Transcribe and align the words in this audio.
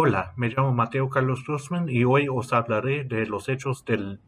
Hola, 0.00 0.32
me 0.36 0.48
llamo 0.48 0.72
Mateo 0.72 1.08
Carlos 1.08 1.44
Grossman 1.44 1.88
y 1.88 2.04
hoy 2.04 2.28
os 2.30 2.52
hablaré 2.52 3.02
de 3.02 3.26
los 3.26 3.48
hechos 3.48 3.84
del 3.84 4.20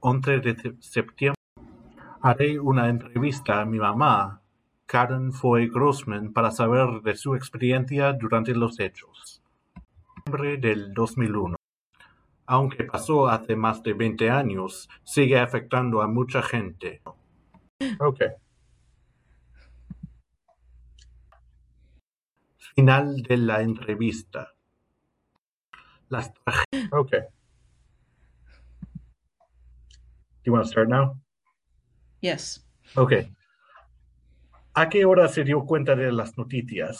11 0.00 0.40
de 0.40 0.76
septiembre. 0.80 1.40
Haré 2.20 2.58
una 2.58 2.88
entrevista 2.88 3.60
a 3.60 3.64
mi 3.64 3.78
mamá, 3.78 4.42
Karen 4.84 5.32
Foy 5.32 5.68
Grossman, 5.68 6.32
para 6.32 6.50
saber 6.50 7.02
de 7.02 7.14
su 7.14 7.36
experiencia 7.36 8.12
durante 8.14 8.52
los 8.52 8.80
hechos. 8.80 9.40
Del 10.26 10.92
2001. 10.92 11.54
Aunque 12.46 12.82
pasó 12.82 13.28
hace 13.28 13.54
más 13.54 13.80
de 13.84 13.92
20 13.92 14.28
años, 14.28 14.88
sigue 15.04 15.38
afectando 15.38 16.02
a 16.02 16.08
mucha 16.08 16.42
gente. 16.42 17.00
Okay. 18.00 18.30
Final 22.74 23.22
de 23.22 23.36
la 23.36 23.62
entrevista. 23.62 24.52
Las 26.12 26.30
Okay. 26.92 27.20
Do 30.44 30.44
you 30.44 30.52
want 30.52 30.64
to 30.66 30.70
start 30.70 30.88
now? 30.88 31.16
Yes. 32.20 32.60
Okay. 32.96 33.30
¿A 34.76 34.88
qué 34.88 35.06
hora 35.06 35.28
se 35.28 35.42
dio 35.42 35.62
cuenta 35.62 35.96
de 35.96 36.12
las 36.12 36.36
noticias? 36.36 36.98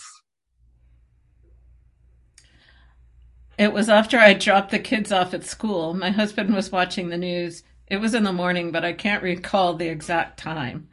It 3.59 3.73
was 3.73 3.91
after 3.91 4.19
I 4.19 4.33
dropped 4.33 4.71
the 4.71 4.79
kids 4.79 5.13
off 5.13 5.35
at 5.35 5.45
school. 5.45 5.93
My 5.93 6.11
husband 6.11 6.55
was 6.55 6.73
watching 6.73 7.11
the 7.11 7.19
news. 7.19 7.65
It 7.89 7.99
was 7.99 8.15
in 8.15 8.25
the 8.25 8.33
morning, 8.33 8.73
but 8.73 8.85
I 8.85 8.95
can't 8.95 9.23
recall 9.23 9.75
the 9.75 9.89
exact 9.89 10.39
time. 10.39 10.89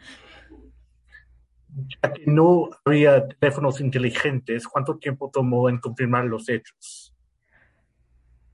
Ya 2.03 2.11
que 2.11 2.25
no 2.25 2.69
había 2.85 3.27
teléfonos 3.39 3.79
inteligentes, 3.79 4.67
¿cuánto 4.67 4.97
tiempo 4.99 5.31
tomó 5.31 5.69
en 5.69 5.77
confirmar 5.77 6.25
los 6.25 6.49
hechos? 6.49 7.08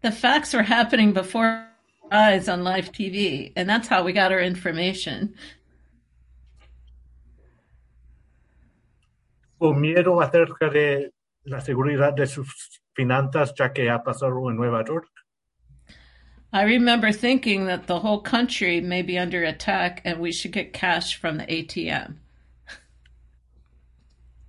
The 0.06 0.12
facts 0.12 0.54
were 0.54 0.62
happening 0.62 1.14
before 1.14 1.46
our 1.46 1.68
eyes 2.12 2.48
on 2.48 2.64
live 2.64 2.92
TV, 2.92 3.52
and 3.56 3.68
that's 3.68 3.88
how 3.88 4.04
we 4.04 4.14
got 4.14 4.32
our 4.32 4.40
information. 4.40 5.34
O 9.60 9.74
miedo 9.74 10.22
acerca 10.22 10.70
de 10.70 11.10
la 11.48 11.58
seguridad 11.58 12.16
de 12.16 12.28
sus 12.28 12.80
finanzas, 12.96 13.52
ya 13.58 13.70
que 13.70 13.90
ha 13.90 14.04
pasado 14.04 14.48
en 14.52 14.58
Nueva 14.58 14.84
York. 14.88 15.08
I 16.54 16.62
remember 16.62 17.12
thinking 17.12 17.66
that 17.66 17.88
the 17.88 18.00
whole 18.00 18.22
country 18.22 18.82
may 18.82 19.02
be 19.02 19.18
under 19.18 19.44
attack 19.44 20.04
and 20.06 20.20
we 20.20 20.32
should 20.32 20.52
get 20.52 20.72
cash 20.72 21.16
from 21.20 21.38
the 21.38 21.48
ATM. 21.48 22.18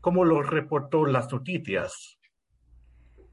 ¿Cómo 0.02 0.22
lo 0.26 0.42
reportó 0.42 1.10
las 1.10 1.32
noticias? 1.32 2.18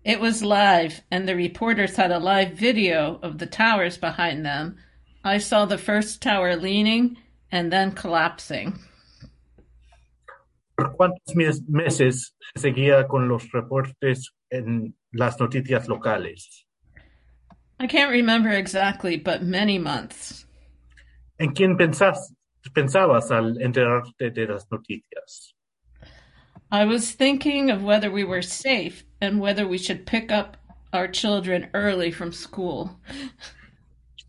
It 0.04 0.20
was 0.20 0.44
live, 0.44 1.02
and 1.12 1.28
the 1.28 1.36
reporters 1.36 1.96
had 1.96 2.12
a 2.12 2.20
live 2.20 2.52
video 2.54 3.20
of 3.24 3.38
the 3.38 3.46
towers 3.46 3.98
behind 3.98 4.46
them. 4.46 4.78
I 5.24 5.38
saw 5.38 5.66
the 5.66 5.78
first 5.78 6.22
tower 6.22 6.58
leaning 6.58 7.18
and 7.52 7.72
then 7.72 7.92
collapsing. 7.92 8.78
¿Por 10.76 10.96
cuántos 10.98 11.36
meses 11.70 12.34
se 12.56 12.60
seguía 12.60 13.08
con 13.08 13.30
los 13.30 13.50
reportes 13.54 14.34
en 14.52 14.94
las 15.14 15.40
noticias 15.40 15.88
locales? 15.88 16.66
I 17.80 17.88
can't 17.88 18.12
remember 18.12 18.50
exactly, 18.50 19.16
but 19.16 19.42
many 19.42 19.80
months. 19.80 20.46
¿En 21.40 21.54
quién 21.54 21.78
pensás, 21.78 22.34
pensabas 22.74 23.32
al 23.32 23.62
enterarte 23.62 24.32
de 24.32 24.48
las 24.48 24.70
noticias? 24.70 25.53
I 26.74 26.86
was 26.86 27.12
thinking 27.12 27.70
of 27.70 27.84
whether 27.84 28.10
we 28.10 28.24
were 28.24 28.42
safe 28.42 29.04
and 29.22 29.40
whether 29.40 29.68
we 29.68 29.78
should 29.78 30.08
pick 30.08 30.32
up 30.32 30.58
our 30.92 31.08
children 31.08 31.70
early 31.76 32.10
from 32.10 32.32
school. 32.32 33.00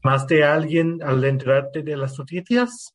¿Llamaste 0.04 0.42
a 0.42 0.60
alguien 0.60 1.02
al 1.02 1.24
enterarte 1.24 1.82
de 1.82 1.96
las 1.96 2.18
noticias? 2.18 2.92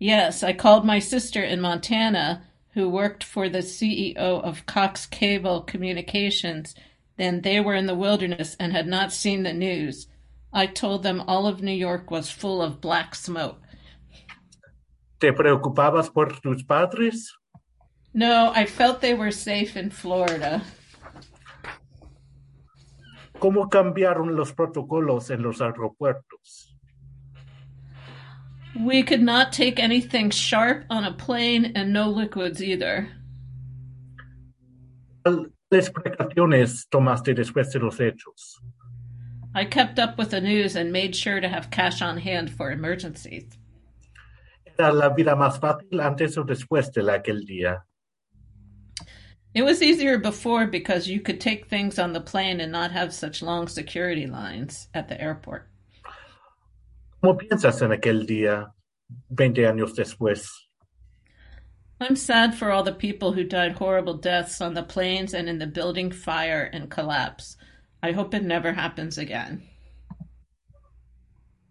Yes, 0.00 0.42
I 0.42 0.54
called 0.54 0.84
my 0.84 0.98
sister 0.98 1.40
in 1.40 1.60
Montana, 1.60 2.42
who 2.70 2.88
worked 2.88 3.22
for 3.22 3.48
the 3.48 3.62
CEO 3.62 4.16
of 4.16 4.66
Cox 4.66 5.06
Cable 5.06 5.62
Communications. 5.62 6.74
Then 7.16 7.42
they 7.42 7.60
were 7.60 7.76
in 7.76 7.86
the 7.86 7.94
wilderness 7.94 8.56
and 8.58 8.72
had 8.72 8.88
not 8.88 9.12
seen 9.12 9.44
the 9.44 9.52
news. 9.52 10.08
I 10.52 10.66
told 10.66 11.04
them 11.04 11.22
all 11.28 11.46
of 11.46 11.62
New 11.62 11.70
York 11.70 12.10
was 12.10 12.28
full 12.28 12.60
of 12.60 12.80
black 12.80 13.14
smoke. 13.14 13.60
¿Te 15.20 15.30
preocupabas 15.30 16.12
por 16.12 16.30
tus 16.42 16.64
padres? 16.64 17.30
No, 18.14 18.52
I 18.54 18.64
felt 18.64 19.00
they 19.00 19.14
were 19.14 19.32
safe 19.32 19.76
in 19.76 19.90
Florida. 19.90 20.62
¿Cómo 23.40 23.68
cambiaron 23.68 24.36
los 24.36 24.52
protocolos 24.52 25.30
en 25.30 25.42
los 25.42 25.60
aeropuertos? 25.60 26.72
We 28.80 29.02
could 29.02 29.20
not 29.20 29.52
take 29.52 29.80
anything 29.80 30.30
sharp 30.30 30.84
on 30.90 31.04
a 31.04 31.12
plane 31.12 31.72
and 31.74 31.92
no 31.92 32.08
liquids 32.08 32.62
either. 32.62 33.08
¿Cuáles 35.24 35.90
precauciones 35.90 36.86
tomaste 36.88 37.34
después 37.34 37.72
de 37.72 37.80
los 37.80 37.98
hechos? 37.98 38.60
I 39.56 39.64
kept 39.64 39.98
up 39.98 40.16
with 40.18 40.30
the 40.30 40.40
news 40.40 40.76
and 40.76 40.92
made 40.92 41.16
sure 41.16 41.40
to 41.40 41.48
have 41.48 41.70
cash 41.70 42.00
on 42.00 42.16
hand 42.16 42.50
for 42.50 42.70
emergencies. 42.70 43.48
¿Era 44.78 44.92
la 44.92 45.08
vida 45.08 45.34
más 45.34 45.58
fácil 45.58 46.00
antes 46.00 46.38
o 46.38 46.44
después 46.44 46.92
de 46.92 47.02
aquel 47.02 47.44
día? 47.44 47.84
It 49.54 49.62
was 49.62 49.82
easier 49.82 50.18
before 50.18 50.66
because 50.66 51.06
you 51.06 51.20
could 51.20 51.40
take 51.40 51.68
things 51.68 51.98
on 52.00 52.12
the 52.12 52.20
plane 52.20 52.60
and 52.60 52.72
not 52.72 52.90
have 52.90 53.14
such 53.14 53.40
long 53.40 53.68
security 53.68 54.26
lines 54.26 54.88
at 54.94 55.08
the 55.08 55.20
airport. 55.20 55.68
¿Cómo 57.22 57.38
piensas 57.38 57.80
en 57.80 57.92
aquel 57.92 58.26
día, 58.26 58.72
20 59.30 59.62
años 59.62 59.94
después? 59.94 60.48
I'm 62.00 62.16
sad 62.16 62.54
for 62.56 62.72
all 62.72 62.82
the 62.82 62.92
people 62.92 63.32
who 63.32 63.44
died 63.44 63.72
horrible 63.72 64.14
deaths 64.14 64.60
on 64.60 64.74
the 64.74 64.82
planes 64.82 65.34
and 65.34 65.48
in 65.48 65.58
the 65.58 65.66
building 65.66 66.10
fire 66.10 66.68
and 66.72 66.90
collapse. 66.90 67.56
I 68.02 68.10
hope 68.10 68.34
it 68.34 68.42
never 68.42 68.72
happens 68.72 69.18
again. 69.18 69.62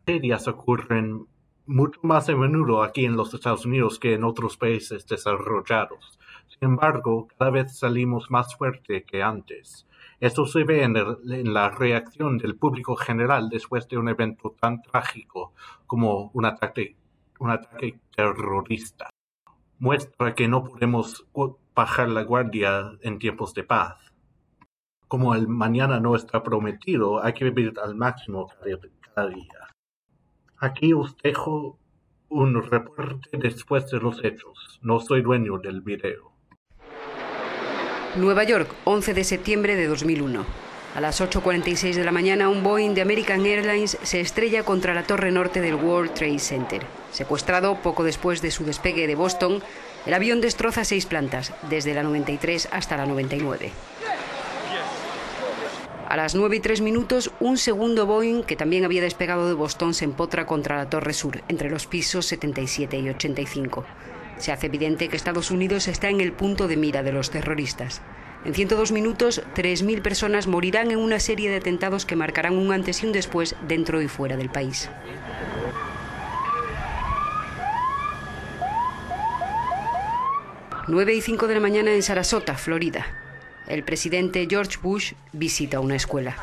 Tragedias 0.06 0.48
ocurren 0.48 1.28
mucho 1.66 2.00
más 2.02 2.30
a 2.30 2.36
menudo 2.36 2.82
aquí 2.82 3.06
en 3.06 3.18
los 3.18 3.34
Estados 3.34 3.66
Unidos 3.66 4.00
que 4.00 4.14
en 4.14 4.24
otros 4.24 4.58
países 4.58 5.06
desarrollados. 5.06 6.18
Embargo, 6.63 7.28
cada 7.38 7.51
vez 7.51 7.78
salimos 7.78 8.31
más 8.31 8.56
fuerte 8.56 9.03
que 9.03 9.22
antes. 9.22 9.85
Esto 10.22 10.46
se 10.46 10.63
ve 10.63 10.84
en, 10.84 11.53
la 11.53 11.69
reacción 11.69 12.38
del 12.38 12.56
público 12.56 12.96
general 12.96 13.50
después 13.50 13.90
de 13.90 13.97
un 13.97 14.07
evento 14.07 14.56
tan 14.62 14.81
trágico 14.81 15.51
como 15.85 16.31
un 16.34 16.46
ataque, 16.46 16.96
un 17.40 17.50
ataque 17.50 18.00
terrorista. 18.16 19.09
Muestra 19.78 20.35
que 20.35 20.47
no 20.47 20.63
podemos 20.63 21.28
bajar 21.75 22.07
la 22.07 22.24
guardia 22.24 22.94
en 23.01 23.19
tiempos 23.19 23.53
de 23.53 23.66
paz. 23.66 23.97
Como 25.09 25.35
el 25.35 25.50
mañana 25.50 26.00
no 26.00 26.16
está 26.16 26.44
prometido, 26.44 27.22
hay 27.22 27.34
que 27.34 27.44
vivir 27.44 27.74
al 27.84 27.95
máximo 27.95 28.47
cada 29.13 29.28
día. 29.28 29.68
Aquí 30.59 30.94
os 30.94 31.18
dejo 31.18 31.78
un 32.30 32.63
reporte 32.63 33.38
después 33.38 33.91
de 33.91 34.00
los 34.00 34.24
hechos. 34.24 34.80
No 34.81 35.01
soy 35.01 35.22
dueño 35.22 35.57
del 35.57 35.81
video. 35.81 36.33
Nueva 38.16 38.44
York, 38.44 38.69
11 38.84 39.16
de 39.16 39.24
septiembre 39.24 39.75
de 39.75 39.88
2001. 39.88 40.46
A 40.94 41.01
las 41.01 41.19
8.46 41.19 41.96
de 41.96 42.03
la 42.03 42.12
mañana, 42.12 42.47
un 42.47 42.62
Boeing 42.62 42.94
de 42.94 43.01
American 43.01 43.44
Airlines 43.44 43.97
se 44.03 44.22
estrella 44.22 44.62
contra 44.63 44.94
la 44.94 45.01
torre 45.01 45.31
norte 45.31 45.62
del 45.62 45.74
World 45.74 46.13
Trade 46.13 46.38
Center. 46.38 46.84
Secuestrado 47.12 47.81
poco 47.81 48.03
después 48.03 48.44
de 48.44 48.51
su 48.51 48.66
despegue 48.66 49.07
de 49.07 49.16
Boston, 49.16 49.63
el 50.06 50.13
avión 50.13 50.41
destroza 50.41 50.85
seis 50.85 51.07
plantas, 51.07 51.53
desde 51.72 51.96
la 51.96 52.03
93 52.03 52.69
hasta 52.72 52.98
la 52.98 53.07
99. 53.07 53.71
A 56.07 56.16
las 56.16 56.36
9 56.36 56.57
y 56.57 56.59
3 56.59 56.81
minutos, 56.81 57.31
un 57.39 57.57
segundo 57.57 58.06
Boeing, 58.06 58.44
que 58.44 58.56
también 58.56 58.86
había 58.86 59.01
despegado 59.01 59.48
de 59.48 59.56
Boston, 59.56 59.95
se 59.95 60.06
empotra 60.06 60.45
contra 60.45 60.77
la 60.77 60.88
Torre 60.88 61.13
Sur, 61.13 61.42
entre 61.48 61.71
los 61.71 61.88
pisos 61.88 62.27
77 62.27 63.00
y 63.00 63.09
85. 63.09 63.83
Se 64.38 64.51
hace 64.51 64.68
evidente 64.68 65.09
que 65.09 65.15
Estados 65.15 65.51
Unidos 65.51 65.88
está 65.88 66.09
en 66.09 66.21
el 66.21 66.33
punto 66.33 66.68
de 66.68 66.77
mira 66.77 67.03
de 67.03 67.12
los 67.12 67.30
terroristas. 67.30 68.01
En 68.45 68.53
102 68.53 68.91
minutos, 68.91 69.41
3.000 69.56 70.01
personas 70.01 70.47
morirán 70.47 70.91
en 70.91 70.97
una 70.97 71.19
serie 71.19 71.50
de 71.50 71.57
atentados 71.57 72.06
que 72.06 72.18
marcarán 72.18 72.57
un 72.57 72.74
antes 72.74 73.01
y 73.01 73.06
un 73.06 73.13
después 73.13 73.56
dentro 73.68 74.01
y 74.01 74.07
fuera 74.07 74.35
del 74.35 74.50
país. 74.50 74.89
9 80.88 81.13
y 81.13 81.21
5 81.21 81.47
de 81.47 81.53
la 81.53 81.62
mañana 81.62 81.94
en 81.94 82.03
Sarasota, 82.03 82.56
Florida. 82.56 83.06
El 83.68 83.83
presidente 83.83 84.45
George 84.50 84.77
Bush 84.81 85.13
visita 85.31 85.80
una 85.80 85.95
escuela. 85.95 86.35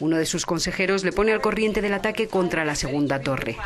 Uno 0.00 0.16
de 0.16 0.24
sus 0.24 0.46
consejeros 0.46 1.04
le 1.04 1.12
pone 1.12 1.32
al 1.32 1.42
corriente 1.42 1.82
del 1.82 1.92
ataque 1.92 2.28
contra 2.28 2.64
la 2.64 2.74
segunda 2.74 3.20
torre. 3.20 3.56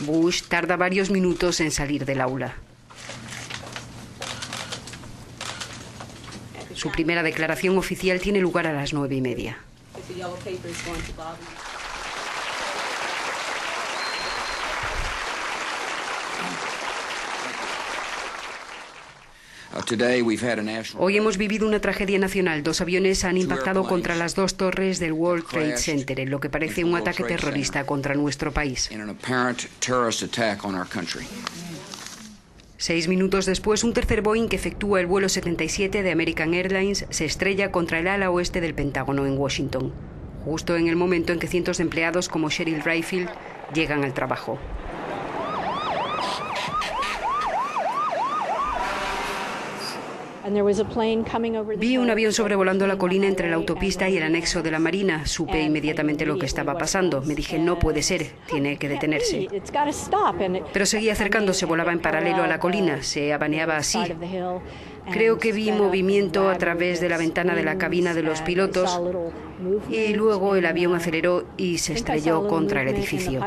Bush 0.00 0.42
tarda 0.42 0.76
varios 0.76 1.10
minutos 1.10 1.60
en 1.60 1.70
salir 1.70 2.04
del 2.04 2.20
aula. 2.20 2.54
Su 6.74 6.90
primera 6.90 7.22
declaración 7.22 7.76
oficial 7.76 8.20
tiene 8.20 8.40
lugar 8.40 8.66
a 8.66 8.72
las 8.72 8.92
nueve 8.92 9.14
y 9.14 9.20
media. 9.20 9.58
Hoy 20.98 21.16
hemos 21.16 21.36
vivido 21.36 21.66
una 21.66 21.80
tragedia 21.80 22.18
nacional. 22.18 22.62
Dos 22.62 22.80
aviones 22.80 23.24
han 23.24 23.36
impactado 23.36 23.86
contra 23.86 24.16
las 24.16 24.34
dos 24.34 24.56
torres 24.56 24.98
del 24.98 25.12
World 25.12 25.46
Trade 25.46 25.76
Center 25.76 26.18
en 26.18 26.30
lo 26.30 26.40
que 26.40 26.50
parece 26.50 26.82
un 26.82 26.96
ataque 26.96 27.22
terrorista 27.22 27.86
contra 27.86 28.14
nuestro 28.14 28.52
país. 28.52 28.90
Seis 32.78 33.08
minutos 33.08 33.46
después, 33.46 33.84
un 33.84 33.92
tercer 33.92 34.22
Boeing 34.22 34.48
que 34.48 34.56
efectúa 34.56 35.00
el 35.00 35.06
vuelo 35.06 35.28
77 35.28 36.02
de 36.02 36.10
American 36.10 36.54
Airlines 36.54 37.04
se 37.10 37.26
estrella 37.26 37.70
contra 37.70 37.98
el 37.98 38.08
ala 38.08 38.30
oeste 38.30 38.60
del 38.60 38.74
Pentágono 38.74 39.26
en 39.26 39.36
Washington, 39.36 39.92
justo 40.46 40.76
en 40.76 40.88
el 40.88 40.96
momento 40.96 41.32
en 41.32 41.38
que 41.38 41.46
cientos 41.46 41.76
de 41.76 41.82
empleados 41.82 42.28
como 42.28 42.48
Cheryl 42.48 42.82
Rayfield 42.82 43.28
llegan 43.74 44.02
al 44.02 44.14
trabajo. 44.14 44.58
Vi 51.78 51.96
un 51.96 52.10
avión 52.10 52.32
sobrevolando 52.32 52.86
la 52.86 52.98
colina 52.98 53.26
entre 53.26 53.48
la 53.48 53.56
autopista 53.56 54.08
y 54.08 54.16
el 54.16 54.22
anexo 54.22 54.62
de 54.62 54.70
la 54.70 54.78
Marina. 54.78 55.26
Supe 55.26 55.60
inmediatamente 55.60 56.26
lo 56.26 56.38
que 56.38 56.46
estaba 56.46 56.76
pasando. 56.76 57.22
Me 57.22 57.34
dije, 57.34 57.58
no 57.58 57.78
puede 57.78 58.02
ser, 58.02 58.32
tiene 58.46 58.76
que 58.76 58.88
detenerse. 58.88 59.48
Pero 60.72 60.86
seguía 60.86 61.12
acercándose, 61.12 61.66
volaba 61.66 61.92
en 61.92 62.00
paralelo 62.00 62.42
a 62.42 62.46
la 62.46 62.58
colina, 62.58 63.02
se 63.02 63.32
abaneaba 63.32 63.76
así. 63.76 63.98
Creo 65.10 65.38
que 65.38 65.52
vi 65.52 65.72
movimiento 65.72 66.48
a 66.48 66.58
través 66.58 67.00
de 67.00 67.08
la 67.08 67.18
ventana 67.18 67.54
de 67.54 67.64
la 67.64 67.78
cabina 67.78 68.14
de 68.14 68.22
los 68.22 68.42
pilotos 68.42 69.00
y 69.90 70.14
luego 70.14 70.56
el 70.56 70.66
avión 70.66 70.94
aceleró 70.94 71.44
y 71.56 71.78
se 71.78 71.94
estrelló 71.94 72.46
contra 72.46 72.82
el 72.82 72.88
edificio. 72.88 73.40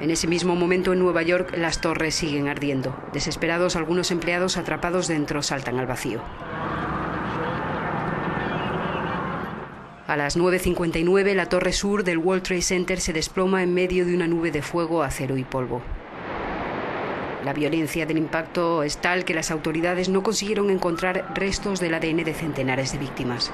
En 0.00 0.10
ese 0.10 0.26
mismo 0.26 0.54
momento 0.54 0.92
en 0.92 0.98
Nueva 0.98 1.22
York 1.22 1.54
las 1.56 1.80
torres 1.80 2.14
siguen 2.14 2.48
ardiendo. 2.48 2.94
Desesperados 3.12 3.76
algunos 3.76 4.10
empleados 4.10 4.56
atrapados 4.58 5.08
dentro 5.08 5.42
saltan 5.42 5.78
al 5.78 5.86
vacío. 5.86 6.20
A 10.06 10.16
las 10.16 10.38
9.59 10.38 11.34
la 11.34 11.48
torre 11.48 11.72
sur 11.72 12.04
del 12.04 12.18
World 12.18 12.42
Trade 12.42 12.62
Center 12.62 13.00
se 13.00 13.12
desploma 13.12 13.62
en 13.62 13.74
medio 13.74 14.04
de 14.04 14.14
una 14.14 14.28
nube 14.28 14.50
de 14.52 14.62
fuego, 14.62 15.02
acero 15.02 15.36
y 15.36 15.44
polvo. 15.44 15.82
La 17.44 17.52
violencia 17.52 18.06
del 18.06 18.18
impacto 18.18 18.82
es 18.82 18.98
tal 18.98 19.24
que 19.24 19.34
las 19.34 19.50
autoridades 19.50 20.08
no 20.08 20.22
consiguieron 20.22 20.70
encontrar 20.70 21.32
restos 21.34 21.80
del 21.80 21.94
ADN 21.94 22.24
de 22.24 22.34
centenares 22.34 22.92
de 22.92 22.98
víctimas. 22.98 23.52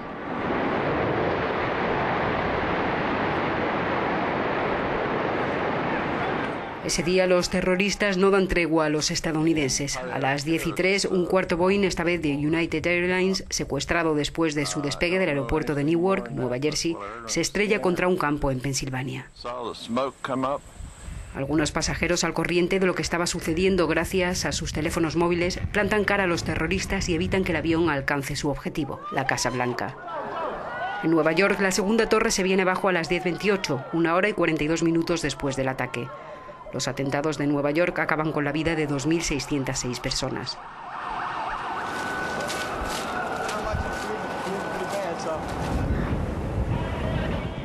Ese 6.85 7.05
día 7.05 7.29
los 7.29 7.49
terroristas 7.49 8.17
no 8.17 8.33
dan 8.33 8.49
tregua 8.49 8.87
a 8.87 8.89
los 8.89 9.13
estadounidenses. 9.13 9.97
A 9.97 10.19
las 10.19 10.45
10 10.45 10.67
y 10.67 10.73
3, 10.73 11.05
un 11.05 11.27
cuarto 11.27 11.57
Boeing, 11.57 11.85
esta 11.85 12.03
vez 12.03 12.21
de 12.21 12.31
United 12.31 12.85
Airlines, 12.85 13.45
secuestrado 13.51 14.17
después 14.17 14.57
de 14.57 14.67
su 14.67 14.83
despegue 14.83 15.21
del 15.21 15.29
aeropuerto 15.29 15.77
de 15.77 15.85
Newark, 15.85 16.33
Nueva 16.33 16.59
Jersey, 16.59 16.97
se 17.27 17.41
estrella 17.41 17.81
contra 17.81 18.09
un 18.09 18.17
campo 18.17 18.51
en 18.51 18.59
Pensilvania. 18.59 19.31
Algunos 21.37 21.71
pasajeros 21.71 22.25
al 22.25 22.35
corriente 22.35 22.81
de 22.81 22.87
lo 22.87 22.95
que 22.97 23.03
estaba 23.03 23.27
sucediendo 23.27 23.87
gracias 23.87 24.45
a 24.45 24.53
sus 24.53 24.73
teléfonos 24.73 25.15
móviles 25.15 25.61
plantan 25.73 26.05
cara 26.05 26.25
a 26.25 26.27
los 26.27 26.43
terroristas 26.43 27.09
y 27.09 27.15
evitan 27.15 27.45
que 27.45 27.53
el 27.53 27.57
avión 27.57 27.91
alcance 27.91 28.35
su 28.35 28.51
objetivo, 28.51 29.01
la 29.13 29.27
Casa 29.27 29.51
Blanca. 29.51 29.97
En 31.05 31.11
Nueva 31.11 31.33
York, 31.33 31.59
la 31.61 31.71
segunda 31.71 32.09
torre 32.09 32.31
se 32.31 32.43
viene 32.43 32.63
abajo 32.63 32.89
a 32.89 32.93
las 32.93 33.11
10.28, 33.11 33.87
una 33.93 34.15
hora 34.15 34.29
y 34.29 34.35
42 34.35 34.83
minutos 34.83 35.23
después 35.23 35.57
del 35.57 35.69
ataque. 35.69 36.09
Los 36.73 36.89
atentados 36.89 37.39
de 37.39 37.47
Nueva 37.47 37.71
York 37.71 37.99
acaban 37.99 38.33
con 38.33 38.45
la 38.45 38.53
vida 38.53 38.75
de 38.75 38.89
2.606 38.89 40.01
personas. 40.01 40.59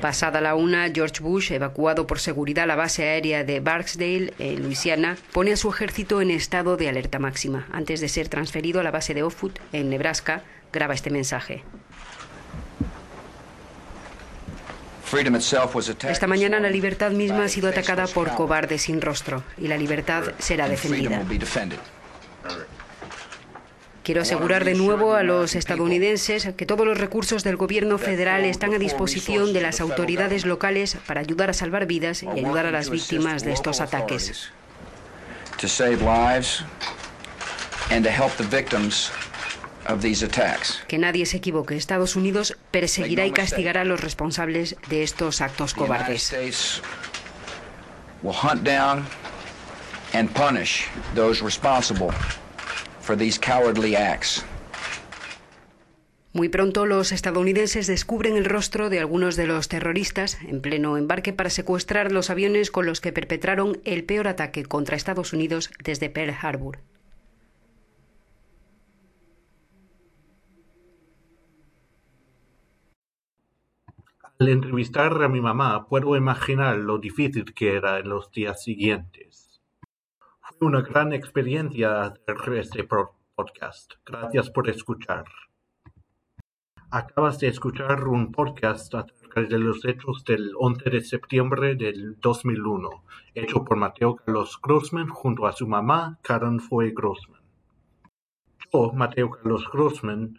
Pasada 0.02 0.42
la 0.42 0.54
una, 0.54 0.90
George 0.94 1.22
Bush, 1.22 1.52
evacuado 1.52 2.06
por 2.06 2.20
seguridad 2.20 2.66
a 2.66 2.68
la 2.68 2.76
base 2.76 3.04
aérea 3.04 3.44
de 3.44 3.60
Barksdale, 3.60 4.32
en 4.38 4.62
Luisiana, 4.62 5.18
pone 5.34 5.54
a 5.54 5.58
su 5.58 5.70
ejército 5.70 6.22
en 6.22 6.30
estado 6.30 6.78
de 6.78 6.88
alerta 6.88 7.18
máxima. 7.18 7.68
Antes 7.72 8.00
de 8.00 8.08
ser 8.08 8.30
transferido 8.30 8.80
a 8.80 8.84
la 8.84 8.92
base 8.92 9.16
de 9.16 9.24
Offutt, 9.24 9.58
en 9.74 9.90
Nebraska, 9.90 10.44
graba 10.72 10.94
este 10.94 11.10
mensaje. 11.10 11.64
Esta 16.10 16.28
mañana 16.28 16.60
la 16.60 16.70
libertad 16.70 17.12
misma 17.12 17.46
ha 17.46 17.48
sido 17.50 17.70
atacada 17.70 18.08
por 18.08 18.34
cobardes 18.36 18.84
sin 18.84 19.02
rostro 19.02 19.44
y 19.58 19.68
la 19.68 19.78
libertad 19.78 20.24
será 20.40 20.68
defendida. 20.68 21.24
Quiero 24.04 24.22
asegurar 24.22 24.64
de 24.64 24.74
nuevo 24.74 25.16
a 25.16 25.24
los 25.24 25.54
estadounidenses 25.56 26.48
que 26.56 26.66
todos 26.66 26.86
los 26.86 26.98
recursos 26.98 27.44
del 27.44 27.58
gobierno 27.58 27.98
federal 27.98 28.46
están 28.46 28.74
a 28.74 28.78
disposición 28.78 29.52
de 29.52 29.60
las 29.60 29.82
autoridades 29.82 30.46
locales 30.46 30.98
para 31.06 31.20
ayudar 31.20 31.50
a 31.50 31.54
salvar 31.54 31.88
vidas 31.88 32.24
y 32.24 32.28
ayudar 32.30 32.66
a 32.66 32.72
las 32.72 32.90
víctimas 32.90 33.44
de 33.44 33.52
estos 33.52 33.82
ataques. 33.82 34.50
Que 40.88 40.98
nadie 40.98 41.26
se 41.26 41.38
equivoque. 41.38 41.76
Estados 41.76 42.16
Unidos 42.16 42.58
perseguirá 42.72 43.26
y 43.26 43.32
castigará 43.32 43.82
a 43.82 43.86
los 43.86 44.02
responsables 44.02 44.76
de 44.90 45.04
estos 45.04 45.42
actos 45.42 45.74
cobardes. 45.74 46.34
Muy 56.34 56.50
pronto 56.50 56.86
los 56.86 57.12
estadounidenses 57.14 57.88
descubren 57.88 58.38
el 58.38 58.46
rostro 58.46 58.90
de 58.90 59.00
algunos 59.00 59.36
de 59.36 59.48
los 59.48 59.70
terroristas 59.70 60.38
en 60.48 60.62
pleno 60.62 60.98
embarque 60.98 61.34
para 61.34 61.50
secuestrar 61.50 62.12
los 62.12 62.30
aviones 62.30 62.70
con 62.70 62.86
los 62.86 63.02
que 63.02 63.12
perpetraron 63.12 63.80
el 63.86 64.04
peor 64.04 64.28
ataque 64.28 64.64
contra 64.64 64.96
Estados 64.96 65.34
Unidos 65.34 65.72
desde 65.84 66.10
Pearl 66.12 66.36
Harbor. 66.40 66.80
Al 74.40 74.50
entrevistar 74.50 75.24
a 75.24 75.30
mi 75.30 75.42
mamá 75.42 75.88
puedo 75.88 76.16
imaginar 76.16 76.78
lo 76.78 77.00
difícil 77.00 77.56
que 77.56 77.74
era 77.76 77.98
en 77.98 78.10
los 78.10 78.30
días 78.32 78.62
siguientes. 78.62 79.60
Fue 80.60 80.68
una 80.68 80.82
gran 80.82 81.12
experiencia 81.12 82.04
hacer 82.04 82.54
este 82.54 82.84
podcast. 82.84 83.94
Gracias 84.06 84.52
por 84.52 84.70
escuchar. 84.70 85.26
Acabas 86.92 87.40
de 87.40 87.48
escuchar 87.48 88.08
un 88.08 88.32
podcast 88.32 88.94
acerca 88.94 89.42
de 89.42 89.58
los 89.58 89.84
hechos 89.86 90.24
del 90.24 90.52
11 90.56 90.88
de 90.88 91.02
septiembre 91.02 91.74
del 91.74 92.20
2001, 92.20 92.90
hecho 93.34 93.66
por 93.66 93.76
Mateo 93.78 94.18
Carlos 94.18 94.60
Grossman 94.62 95.10
junto 95.10 95.48
a 95.48 95.52
su 95.52 95.68
mamá, 95.68 96.20
Karen 96.22 96.60
Foy 96.60 96.94
Grossman. 96.94 97.42
Yo, 98.72 98.92
Mateo 98.94 99.32
Carlos 99.32 99.68
Grossman, 99.74 100.38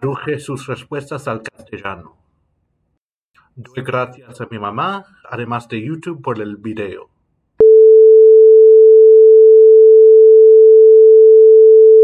traduje 0.00 0.40
sus 0.40 0.66
respuestas 0.66 1.28
al 1.28 1.42
castellano. 1.42 2.17
Doy 3.60 3.82
gracias 3.82 4.40
a 4.40 4.46
mi 4.48 4.56
mamá, 4.56 5.04
además 5.28 5.66
de 5.66 5.84
YouTube, 5.84 6.22
por 6.22 6.40
el 6.40 6.58
video. 6.58 7.10